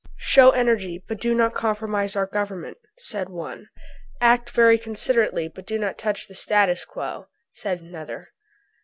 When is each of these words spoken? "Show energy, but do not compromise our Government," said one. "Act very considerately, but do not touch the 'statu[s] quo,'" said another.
"Show 0.17 0.49
energy, 0.49 1.05
but 1.07 1.21
do 1.21 1.35
not 1.35 1.53
compromise 1.53 2.15
our 2.15 2.25
Government," 2.25 2.77
said 2.97 3.29
one. 3.29 3.67
"Act 4.19 4.49
very 4.49 4.79
considerately, 4.79 5.47
but 5.47 5.67
do 5.67 5.77
not 5.77 5.99
touch 5.99 6.27
the 6.27 6.33
'statu[s] 6.33 6.87
quo,'" 6.87 7.27
said 7.53 7.81
another. 7.81 8.29